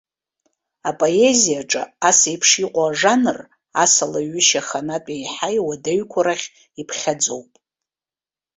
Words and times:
Апоезиаҿы 0.89 1.83
асеиԥш 2.09 2.49
иҟоу 2.63 2.87
ажанр, 2.91 3.37
ас 3.83 3.93
ала 4.03 4.19
аҩышьа 4.23 4.61
аханатә 4.63 5.09
еиҳа 5.15 5.49
иуадаҩқәоу 5.57 6.23
рахь 6.25 6.47
иԥхьаӡоуп. 6.81 7.49